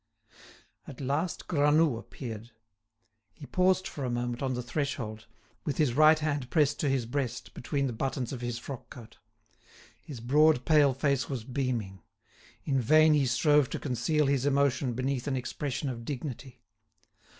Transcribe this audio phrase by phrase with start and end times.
[0.87, 2.49] At last Granoux appeared.
[3.35, 5.27] He paused for a moment on the threshold,
[5.63, 9.19] with his right hand pressed to his breast between the buttons of his frock coat;
[10.01, 12.01] his broad pale face was beaming;
[12.65, 16.63] in vain he strove to conceal his emotion beneath an expression of dignity.